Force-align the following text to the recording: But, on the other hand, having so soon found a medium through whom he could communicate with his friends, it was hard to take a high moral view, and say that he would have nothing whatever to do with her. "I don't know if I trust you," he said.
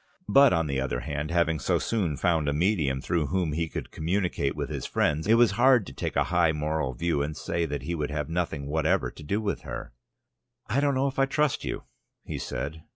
But, 0.27 0.51
on 0.51 0.65
the 0.65 0.81
other 0.81 1.01
hand, 1.01 1.29
having 1.29 1.59
so 1.59 1.77
soon 1.77 2.17
found 2.17 2.49
a 2.49 2.53
medium 2.53 3.01
through 3.01 3.27
whom 3.27 3.53
he 3.53 3.69
could 3.69 3.91
communicate 3.91 4.55
with 4.55 4.67
his 4.67 4.87
friends, 4.87 5.27
it 5.27 5.35
was 5.35 5.51
hard 5.51 5.85
to 5.85 5.93
take 5.93 6.15
a 6.15 6.23
high 6.33 6.51
moral 6.53 6.95
view, 6.95 7.21
and 7.21 7.37
say 7.37 7.67
that 7.67 7.83
he 7.83 7.93
would 7.93 8.09
have 8.09 8.27
nothing 8.27 8.65
whatever 8.65 9.11
to 9.11 9.21
do 9.23 9.39
with 9.39 9.61
her. 9.61 9.93
"I 10.65 10.79
don't 10.79 10.95
know 10.95 11.05
if 11.05 11.19
I 11.19 11.27
trust 11.27 11.63
you," 11.63 11.83
he 12.23 12.39
said. 12.39 12.81